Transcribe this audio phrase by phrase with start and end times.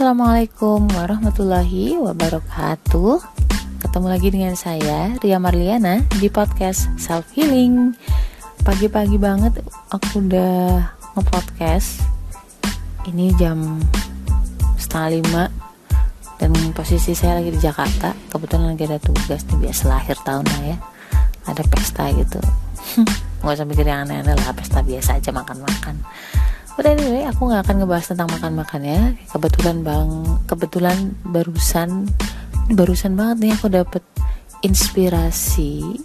[0.00, 3.20] Assalamualaikum warahmatullahi wabarakatuh.
[3.84, 7.92] Ketemu lagi dengan saya Ria Marliana di podcast Self Healing
[8.64, 9.60] Pagi-pagi banget
[9.92, 10.88] aku udah
[11.20, 12.00] nge-podcast.
[13.12, 13.76] Ini jam
[14.80, 15.52] setengah lima
[16.40, 18.16] Dan posisi saya lagi di Jakarta.
[18.32, 20.76] Kebetulan lagi ada tugas nih biasa lahir tahun lah ya.
[21.44, 22.40] Ada pesta gitu.
[23.44, 26.00] Gak usah mikir yang aneh-aneh lah Pesta biasa aja makan-makan
[26.78, 29.02] But anyway, aku nggak akan ngebahas tentang makan-makan ya.
[29.34, 30.10] Kebetulan bang,
[30.46, 32.08] kebetulan barusan,
[32.72, 34.02] barusan banget nih aku dapet
[34.60, 36.00] inspirasi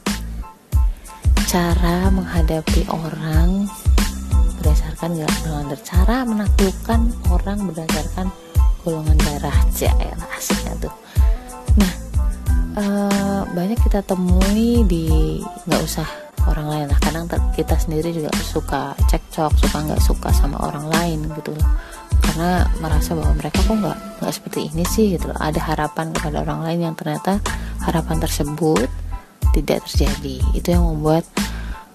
[1.46, 3.70] cara menghadapi orang
[4.60, 5.14] berdasarkan
[5.46, 8.28] golongan cara menaklukkan orang berdasarkan
[8.82, 9.94] golongan darah ya
[10.34, 10.94] asiknya tuh.
[11.78, 11.94] Nah,
[12.82, 15.40] uh, banyak kita temui di
[15.70, 16.86] nggak usah orang lain.
[16.92, 21.68] Lah kadang kita sendiri juga suka cekcok suka nggak suka sama orang lain gitu loh.
[22.22, 25.38] Karena merasa bahwa mereka kok nggak nggak seperti ini sih gitu loh.
[25.40, 27.40] Ada harapan kepada orang lain yang ternyata
[27.84, 28.90] harapan tersebut
[29.54, 30.42] tidak terjadi.
[30.52, 31.24] Itu yang membuat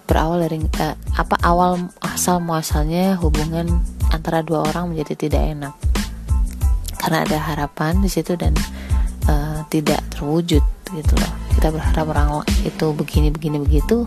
[0.09, 3.79] berawal dari uh, apa awal asal muasalnya hubungan
[4.11, 5.73] antara dua orang menjadi tidak enak.
[6.99, 8.53] Karena ada harapan di situ dan
[9.25, 11.33] uh, tidak terwujud gitu loh.
[11.55, 12.29] Kita berharap orang
[12.65, 14.05] itu begini begini begitu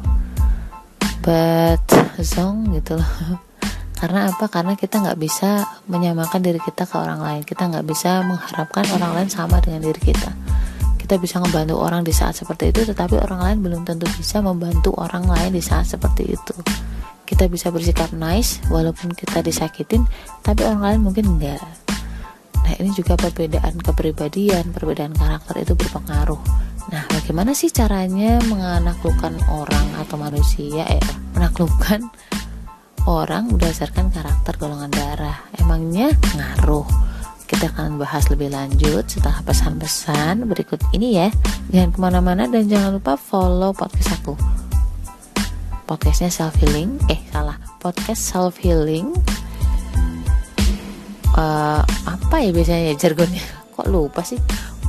[1.25, 1.81] but
[2.21, 3.41] zong gitu loh.
[4.01, 4.53] Karena apa?
[4.53, 7.43] Karena kita nggak bisa menyamakan diri kita ke orang lain.
[7.43, 10.31] Kita nggak bisa mengharapkan orang lain sama dengan diri kita.
[11.01, 14.93] Kita bisa membantu orang di saat seperti itu tetapi orang lain belum tentu bisa membantu
[15.01, 16.55] orang lain di saat seperti itu.
[17.25, 20.05] Kita bisa bersikap nice walaupun kita disakitin
[20.45, 21.65] tapi orang lain mungkin enggak
[22.65, 26.41] nah ini juga perbedaan kepribadian perbedaan karakter itu berpengaruh
[26.93, 31.01] Nah, bagaimana sih caranya menaklukkan orang atau manusia eh
[31.33, 32.05] menaklukkan
[33.09, 35.49] orang berdasarkan karakter golongan darah?
[35.57, 36.85] Emangnya ngaruh?
[37.49, 41.29] Kita akan bahas lebih lanjut setelah pesan-pesan berikut ini ya.
[41.73, 44.37] Jangan ke mana-mana dan jangan lupa follow podcast aku.
[45.85, 49.13] Podcastnya self healing, eh salah, podcast self healing.
[51.37, 53.45] Uh, apa ya biasanya ya jargonnya?
[53.73, 54.41] Kok lupa sih?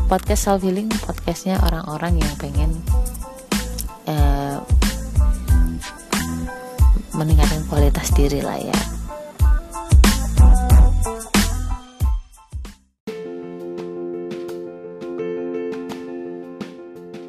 [0.06, 2.72] Podcast self healing podcastnya orang-orang yang pengen
[4.06, 4.62] uh,
[7.18, 8.78] meningkatkan kualitas diri lah ya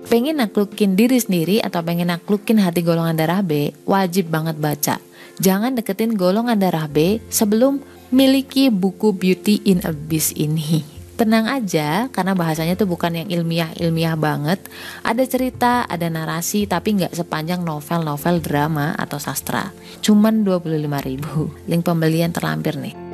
[0.07, 4.97] pengen naklukin diri sendiri atau pengen naklukin hati golongan darah B, wajib banget baca.
[5.43, 12.37] Jangan deketin golongan darah B sebelum miliki buku Beauty in Abyss ini tenang aja karena
[12.37, 14.61] bahasanya tuh bukan yang ilmiah-ilmiah banget.
[15.01, 19.73] Ada cerita, ada narasi tapi nggak sepanjang novel-novel drama atau sastra.
[20.05, 21.51] Cuman 25 ribu.
[21.67, 23.06] Link pembelian terlampir nih.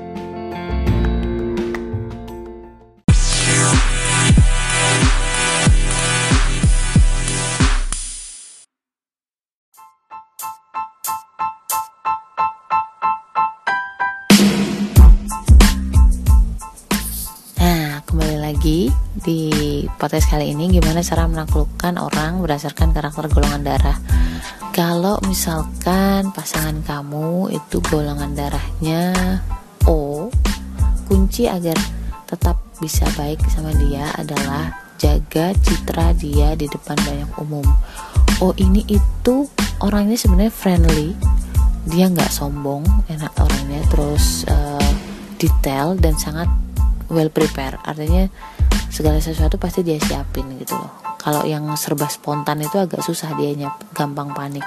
[20.13, 23.97] Podcast kali ini gimana cara menaklukkan orang berdasarkan karakter golongan darah.
[24.77, 29.17] Kalau misalkan pasangan kamu itu golongan darahnya
[29.89, 30.29] O,
[31.09, 31.81] kunci agar
[32.29, 37.65] tetap bisa baik sama dia adalah jaga citra dia di depan banyak umum.
[38.45, 39.49] O ini itu
[39.81, 41.17] orangnya sebenarnya friendly,
[41.89, 44.93] dia nggak sombong, enak orangnya, terus uh,
[45.41, 46.53] detail dan sangat
[47.09, 48.29] well prepare artinya
[48.93, 50.93] segala sesuatu pasti dia siapin gitu loh.
[51.17, 54.63] Kalau yang serba spontan itu agak susah dia nyap gampang panik.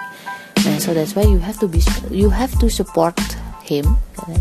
[0.66, 1.78] Nah so that's why you have to be
[2.10, 3.14] you have to support
[3.62, 3.86] him.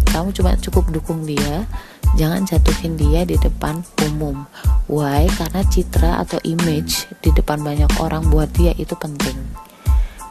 [0.09, 1.69] Kamu cuma cukup dukung dia
[2.17, 4.49] jangan jatuhin dia di depan umum.
[4.89, 5.29] Why?
[5.37, 9.37] Karena citra atau image di depan banyak orang buat dia itu penting.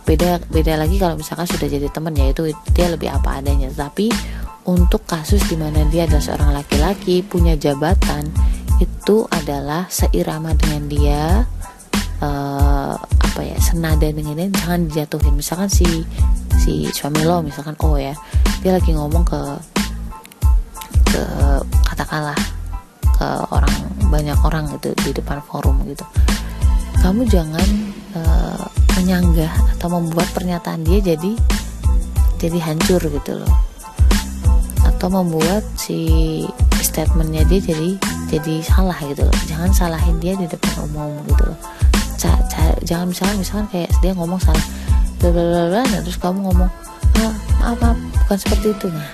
[0.03, 3.69] Beda beda lagi kalau misalkan sudah jadi teman ya itu dia lebih apa adanya.
[3.69, 4.09] Tapi
[4.63, 8.31] untuk kasus di mana dia adalah seorang laki-laki punya jabatan
[8.83, 11.23] itu adalah seirama dengan dia
[12.19, 15.33] uh, apa ya senada dengan dia jangan dijatuhin.
[15.39, 15.87] Misalkan si
[16.59, 18.13] si suami lo misalkan oh ya
[18.59, 19.41] dia lagi ngomong ke
[21.09, 21.23] ke
[21.87, 22.37] katakanlah
[23.15, 23.75] ke orang
[24.11, 26.05] banyak orang gitu di depan forum gitu.
[27.01, 27.67] Kamu jangan
[28.15, 28.63] uh,
[28.99, 31.35] menyanggah atau membuat pernyataan dia jadi
[32.39, 33.53] jadi hancur gitu loh.
[34.83, 36.43] Atau membuat si
[36.79, 37.99] statementnya dia jadi
[38.33, 39.37] jadi salah gitu loh.
[39.45, 41.59] Jangan salahin dia di depan umum gitu loh.
[42.17, 42.31] Ca,
[42.87, 44.63] jangan misalnya misalkan kayak dia ngomong salah
[45.23, 46.71] bla nah, terus kamu ngomong
[47.23, 47.33] ah,
[47.63, 47.97] maaf maaf
[48.27, 48.87] bukan seperti itu.
[48.91, 49.09] Nah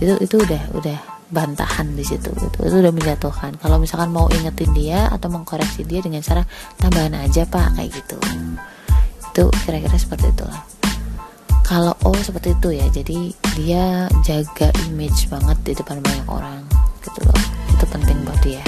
[0.00, 0.98] itu itu udah udah
[1.28, 2.58] bantahan di situ gitu.
[2.64, 3.56] Itu udah menjatuhkan.
[3.60, 6.44] Kalau misalkan mau ingetin dia atau mengkoreksi dia dengan cara
[6.80, 8.16] tambahan aja pak kayak gitu.
[9.32, 10.62] Itu kira-kira seperti itulah.
[11.66, 13.18] Kalau O seperti itu ya jadi
[13.58, 13.84] dia
[14.22, 16.62] jaga image banget di depan banyak orang
[17.02, 17.55] gitu loh
[17.86, 18.62] itu penting buat dia.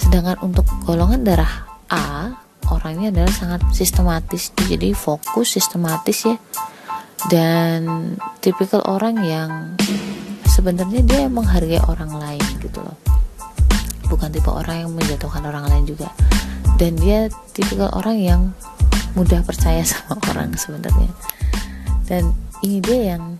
[0.00, 2.32] Sedangkan untuk golongan darah A
[2.72, 4.48] orangnya adalah sangat sistematis.
[4.56, 6.40] Jadi fokus sistematis ya.
[7.28, 9.50] Dan tipikal orang yang
[10.48, 12.96] sebenarnya dia menghargai orang lain gitu loh.
[14.08, 16.08] Bukan tipe orang yang menjatuhkan orang lain juga.
[16.80, 18.40] Dan dia tipikal orang yang
[19.12, 21.12] mudah percaya sama orang sebenarnya.
[22.08, 22.32] Dan
[22.64, 23.36] ini dia yang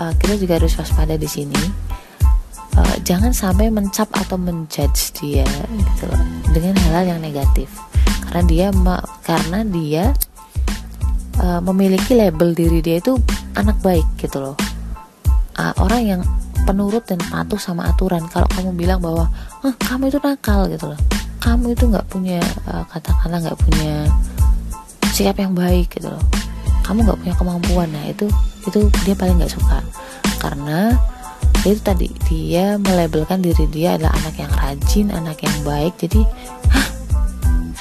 [0.00, 1.85] uh, kita juga harus waspada di sini
[2.76, 7.72] uh, jangan sampai mencap atau menjudge dia gitu loh dengan hal-hal yang negatif.
[8.28, 8.66] Karena dia
[9.24, 10.04] karena dia
[11.40, 13.16] uh, memiliki label diri dia itu
[13.56, 14.56] anak baik gitu loh.
[15.56, 16.22] Uh, orang yang
[16.68, 18.26] penurut dan patuh sama aturan.
[18.28, 19.30] Kalau kamu bilang bahwa
[19.64, 21.00] ah, kamu itu nakal gitu loh.
[21.40, 24.10] Kamu itu nggak punya uh, katakanlah nggak punya
[25.14, 26.20] sikap yang baik gitu loh.
[26.84, 27.88] Kamu nggak punya kemampuan.
[27.88, 28.26] Nah itu
[28.66, 29.80] itu dia paling nggak suka.
[30.42, 30.92] Karena
[31.66, 35.98] itu tadi dia melabelkan diri dia adalah anak yang rajin anak yang baik.
[35.98, 36.22] Jadi
[36.70, 36.88] hah?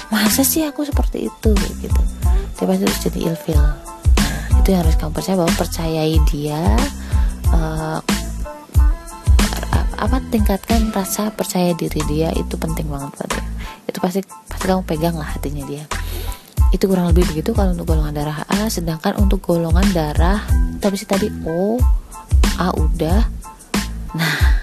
[0.10, 1.54] Masa sih aku seperti itu?
[1.54, 2.02] Gitu.
[2.58, 3.62] Dia pasti terus jadi ilfil.
[3.62, 6.62] Nah itu yang harus kamu percaya bahwa percayai dia
[7.54, 8.00] uh,
[9.96, 13.46] apa tingkatkan rasa percaya diri dia itu penting banget buat dia.
[13.86, 15.86] Itu pasti pasti kamu pegang lah hatinya dia.
[16.74, 20.42] Itu kurang lebih begitu kalau untuk golongan darah A sedangkan untuk golongan darah
[20.82, 21.78] tapi sih tadi O
[22.58, 23.35] A udah
[24.16, 24.56] nah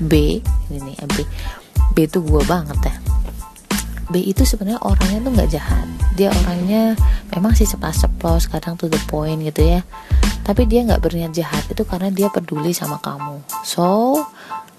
[0.00, 0.40] B
[0.70, 1.18] ini nih B.
[1.92, 2.96] B itu gue banget ya.
[4.10, 5.86] B itu sebenarnya orangnya tuh nggak jahat.
[6.18, 6.98] Dia orangnya
[7.30, 9.80] memang sih ceplos-ceplos kadang to the point gitu ya.
[10.42, 13.44] Tapi dia nggak berniat jahat itu karena dia peduli sama kamu.
[13.62, 14.18] So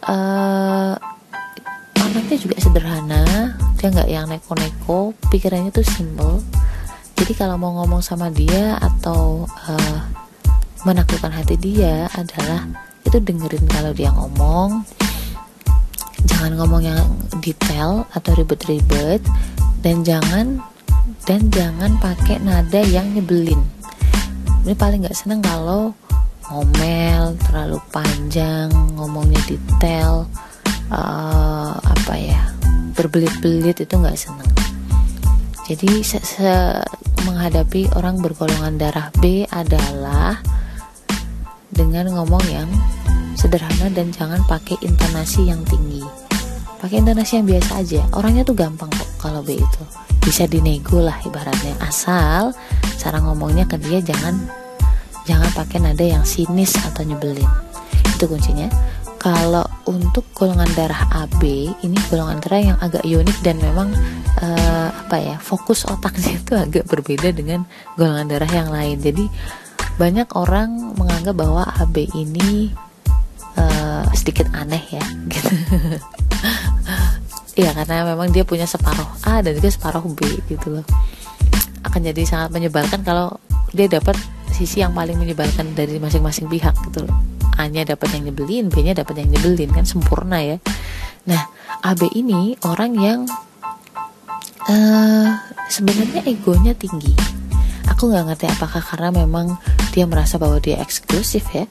[0.04, 0.94] uh,
[1.96, 3.56] anaknya juga sederhana.
[3.80, 5.16] Dia nggak yang neko-neko.
[5.31, 6.44] Pikirannya tuh simple.
[7.16, 10.00] Jadi kalau mau ngomong sama dia atau uh,
[10.84, 12.66] menaklukkan hati dia adalah
[13.12, 14.88] itu dengerin kalau dia ngomong.
[16.24, 17.04] Jangan ngomong yang
[17.44, 19.19] detail atau ribet-ribet.
[19.84, 20.63] Dan jangan
[21.28, 23.60] dan jangan pakai nada yang nyebelin.
[24.63, 25.92] Ini paling nggak seneng kalau
[26.48, 30.28] ngomel terlalu panjang ngomongnya detail
[30.88, 32.48] uh, apa ya
[32.96, 34.48] berbelit-belit itu nggak seneng.
[35.68, 36.80] Jadi se -se
[37.28, 40.40] menghadapi orang bergolongan darah B adalah
[41.72, 42.69] dengan ngomong yang
[43.42, 46.06] sederhana dan jangan pakai intonasi yang tinggi.
[46.78, 48.02] Pakai intonasi yang biasa aja.
[48.14, 49.84] Orangnya tuh gampang kok kalau B itu.
[50.22, 51.74] Bisa dinego lah ibaratnya.
[51.82, 52.54] Asal
[53.02, 54.38] cara ngomongnya ke dia jangan
[55.26, 57.50] jangan pakai nada yang sinis atau nyebelin.
[58.14, 58.70] Itu kuncinya.
[59.18, 61.42] Kalau untuk golongan darah AB
[61.86, 63.94] ini golongan darah yang agak unik dan memang
[64.42, 67.66] uh, apa ya fokus otaknya itu agak berbeda dengan
[67.98, 68.98] golongan darah yang lain.
[69.02, 69.26] Jadi
[70.02, 72.74] banyak orang menganggap bahwa AB ini
[73.57, 75.50] uh, sedikit aneh ya gitu.
[77.51, 80.86] Iya karena memang dia punya separuh A dan juga separuh B gitu loh.
[81.83, 83.36] Akan jadi sangat menyebalkan kalau
[83.75, 84.15] dia dapat
[84.56, 87.16] sisi yang paling menyebalkan dari masing-masing pihak gitu loh.
[87.59, 90.57] A nya dapat yang nyebelin B nya dapat yang nyebelin kan sempurna ya.
[91.28, 91.44] Nah
[91.83, 93.19] AB ini orang yang
[94.71, 95.30] uh,
[95.68, 97.11] sebenarnya egonya tinggi.
[97.92, 99.59] Aku nggak ngerti apakah karena memang
[99.92, 101.68] dia merasa bahwa dia eksklusif ya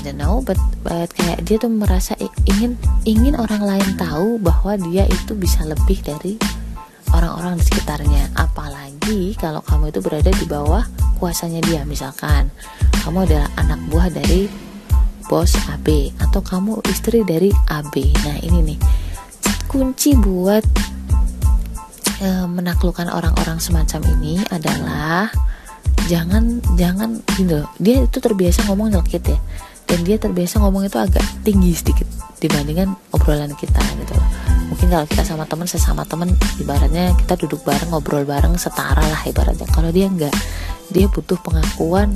[0.00, 2.16] I don't know but but kayak dia tuh merasa
[2.48, 2.72] ingin
[3.04, 6.40] ingin orang lain tahu bahwa dia itu bisa lebih dari
[7.12, 8.32] orang-orang di sekitarnya.
[8.32, 10.88] Apalagi kalau kamu itu berada di bawah
[11.20, 11.84] kuasanya dia.
[11.84, 12.48] Misalkan
[13.04, 14.48] kamu adalah anak buah dari
[15.28, 18.78] bos AB atau kamu istri dari AB nah ini nih.
[19.68, 20.64] Kunci buat
[22.24, 25.28] e, menaklukkan orang-orang semacam ini adalah
[26.08, 27.68] jangan jangan gitu.
[27.76, 29.36] Dia itu terbiasa ngomong nyelkit ya
[29.90, 32.06] dan dia terbiasa ngomong itu agak tinggi sedikit
[32.38, 34.28] dibandingkan obrolan kita gitu loh.
[34.70, 36.30] Mungkin kalau kita sama teman sesama teman
[36.62, 39.66] ibaratnya kita duduk bareng ngobrol bareng setara lah ibaratnya.
[39.74, 40.32] Kalau dia enggak
[40.94, 42.14] dia butuh pengakuan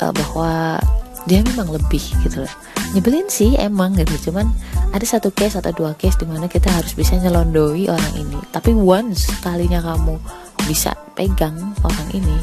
[0.00, 0.80] uh, bahwa
[1.28, 2.54] dia memang lebih gitu loh.
[2.96, 4.48] Nyebelin sih emang gitu cuman
[4.92, 8.40] ada satu case atau dua case di mana kita harus bisa nyelondoi orang ini.
[8.50, 10.16] Tapi once kalinya kamu
[10.64, 12.36] bisa pegang orang ini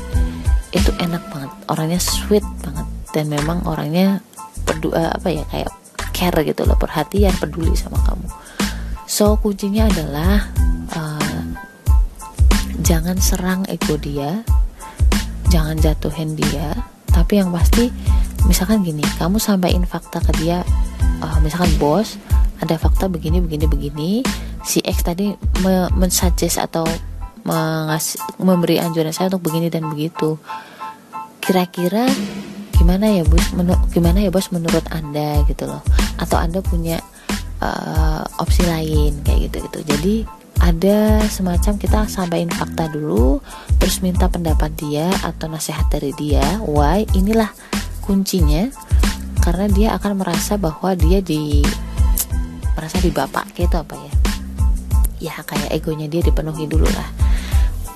[0.69, 1.51] itu enak banget.
[1.67, 2.85] Orangnya sweet banget.
[3.09, 4.21] Dan memang orangnya
[4.67, 5.71] pedu uh, apa ya kayak
[6.11, 8.27] care gitu loh perhatian peduli sama kamu.
[9.09, 10.49] So kuncinya adalah
[10.93, 11.43] uh,
[12.83, 14.41] jangan serang ego dia
[15.49, 16.77] jangan jatuhin dia
[17.09, 17.89] tapi yang pasti
[18.45, 20.61] misalkan gini kamu sampaikan fakta ke dia
[21.25, 22.21] uh, misalkan bos
[22.61, 24.11] ada fakta begini begini begini
[24.63, 25.33] si X tadi
[25.65, 26.85] me mensuggest atau
[27.43, 30.37] mengasih, memberi anjuran saya untuk begini dan begitu.
[31.39, 32.05] Kira-kira
[32.79, 33.43] gimana ya bos
[33.91, 35.83] gimana ya bos menurut anda gitu loh?
[36.15, 37.03] Atau anda punya
[37.59, 40.15] uh, opsi lain kayak gitu gitu jadi
[40.59, 43.39] ada semacam kita sampaikan fakta dulu
[43.79, 46.43] terus minta pendapat dia atau nasihat dari dia.
[46.67, 47.07] Why?
[47.15, 47.49] Inilah
[48.03, 48.67] kuncinya.
[49.39, 51.63] Karena dia akan merasa bahwa dia di
[52.75, 54.13] merasa bapak gitu apa ya?
[55.19, 57.07] Ya kayak egonya dia dipenuhi dulu lah.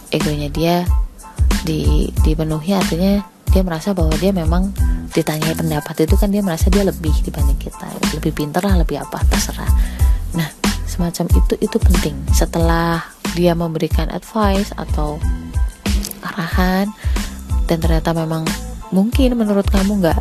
[0.08, 0.88] Egonya dia
[1.68, 4.74] di dipenuhi artinya dia merasa bahwa dia memang
[5.14, 7.86] ditanyai pendapat itu kan dia merasa dia lebih dibanding kita
[8.18, 9.70] lebih pinter lah lebih apa terserah.
[10.34, 10.50] Nah
[10.90, 12.18] semacam itu itu penting.
[12.34, 13.06] Setelah
[13.38, 15.22] dia memberikan advice atau
[16.26, 16.90] arahan
[17.70, 18.42] dan ternyata memang
[18.90, 20.20] mungkin menurut kamu nggak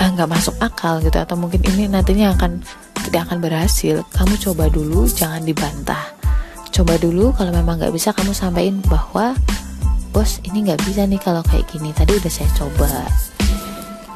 [0.00, 2.60] ah, nggak masuk akal gitu atau mungkin ini nantinya akan
[3.08, 6.12] tidak akan berhasil kamu coba dulu jangan dibantah.
[6.70, 9.32] Coba dulu kalau memang nggak bisa kamu sampaikan bahwa
[10.10, 11.94] bos ini nggak bisa nih kalau kayak gini.
[11.94, 12.90] Tadi udah saya coba.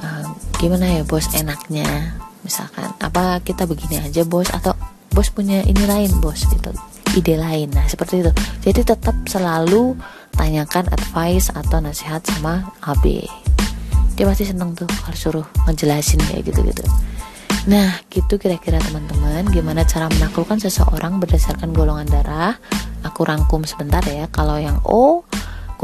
[0.02, 0.24] Uh,
[0.58, 2.14] gimana ya bos enaknya?
[2.44, 4.50] Misalkan apa kita begini aja bos?
[4.52, 4.74] Atau
[5.14, 6.70] bos punya ini lain bos gitu.
[7.14, 7.70] Ide lain.
[7.70, 8.32] Nah seperti itu.
[8.62, 9.94] Jadi tetap selalu
[10.34, 13.24] tanyakan advice atau nasihat sama AB
[14.14, 16.86] dia pasti seneng tuh kalau suruh ngejelasin kayak gitu gitu
[17.64, 19.48] Nah, gitu kira-kira teman-teman.
[19.48, 22.60] Gimana cara menaklukkan seseorang berdasarkan golongan darah.
[23.08, 24.28] Aku rangkum sebentar ya.
[24.28, 25.24] Kalau yang O,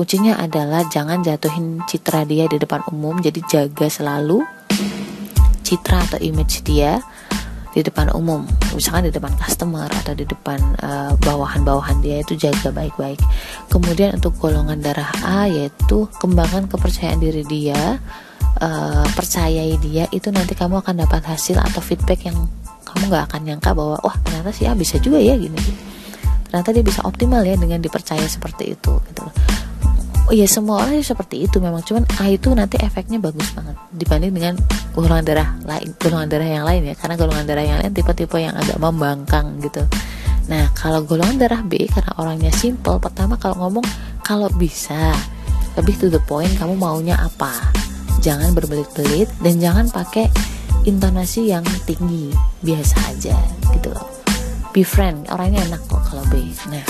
[0.00, 4.40] kuncinya adalah jangan jatuhin citra dia di depan umum, jadi jaga selalu
[5.60, 7.04] citra atau image dia
[7.76, 8.48] di depan umum.
[8.72, 13.20] Misalkan di depan customer atau di depan uh, bawahan-bawahan dia itu jaga baik-baik.
[13.68, 18.00] Kemudian untuk golongan darah A yaitu kembangkan kepercayaan diri dia
[18.56, 22.48] uh, percayai dia itu nanti kamu akan dapat hasil atau feedback yang
[22.88, 25.60] kamu nggak akan nyangka bahwa wah ternyata sih ya bisa juga ya gini.
[26.48, 29.49] Ternyata dia bisa optimal ya dengan dipercaya seperti itu gitu
[30.30, 31.82] oh iya semua orang seperti itu memang.
[31.82, 34.54] Cuman A itu nanti efeknya bagus banget dibanding dengan
[34.94, 36.94] golongan darah lain golongan darah yang lain ya.
[36.94, 39.82] Karena golongan darah yang lain tipe-tipe yang agak membangkang gitu.
[40.46, 43.82] Nah kalau golongan darah B karena orangnya simple pertama kalau ngomong
[44.22, 45.10] kalau bisa
[45.74, 47.50] lebih to the point kamu maunya apa?
[48.22, 50.30] Jangan berbelit-belit dan jangan pakai
[50.86, 52.30] intonasi yang tinggi
[52.62, 53.34] biasa aja
[53.74, 54.06] gitu loh.
[54.70, 56.38] Be friend orangnya enak kok kalau B.
[56.70, 56.86] Nah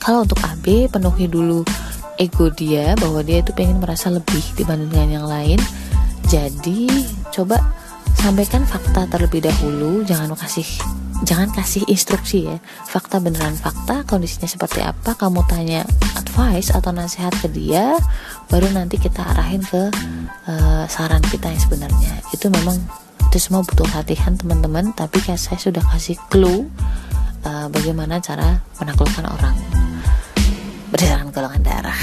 [0.00, 1.60] kalau untuk AB penuhi dulu
[2.18, 5.58] ego dia bahwa dia itu pengen merasa lebih dibandingkan yang lain.
[6.28, 6.90] Jadi
[7.32, 7.56] coba
[8.18, 10.04] sampaikan fakta terlebih dahulu.
[10.04, 10.66] Jangan kasih
[11.24, 12.56] jangan kasih instruksi ya.
[12.84, 15.86] Fakta beneran fakta kondisinya seperti apa kamu tanya
[16.18, 17.96] advice atau nasihat ke dia
[18.50, 19.88] baru nanti kita arahin ke
[20.50, 22.12] uh, saran kita yang sebenarnya.
[22.34, 22.76] Itu memang
[23.30, 24.92] itu semua butuh latihan teman-teman.
[24.92, 26.66] Tapi kayak saya sudah kasih clue
[27.46, 29.56] uh, bagaimana cara menaklukkan orang
[30.90, 32.00] berdasarkan golongan darah.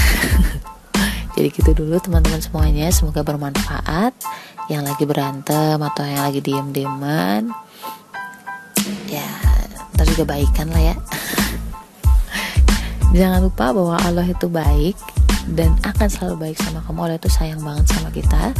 [1.35, 2.87] Jadi gitu dulu teman-teman semuanya.
[2.93, 4.15] Semoga bermanfaat.
[4.71, 7.53] Yang lagi berantem atau yang lagi diem-dieman
[9.09, 9.25] ya
[9.95, 10.95] ntar juga baikan lah ya.
[13.17, 14.97] Jangan lupa bahwa Allah itu baik
[15.55, 16.99] dan akan selalu baik sama kamu.
[17.07, 18.51] Allah itu sayang banget sama kita.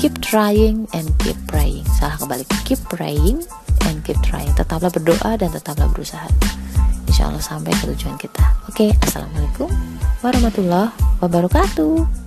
[0.00, 1.84] Keep trying and keep praying.
[2.00, 2.48] Salah kebalik.
[2.64, 3.44] Keep praying
[3.84, 4.50] and keep trying.
[4.56, 6.26] Tetaplah berdoa dan tetaplah berusaha
[7.14, 8.42] insya Allah sampai ke tujuan kita.
[8.66, 9.70] Oke assalamualaikum
[10.18, 10.90] warahmatullahi
[11.22, 12.23] wabarakatuh